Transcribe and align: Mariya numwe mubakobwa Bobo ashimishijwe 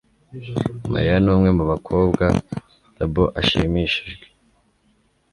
Mariya 0.91 1.17
numwe 1.23 1.49
mubakobwa 1.57 2.25
Bobo 2.99 3.23
ashimishijwe 3.39 4.25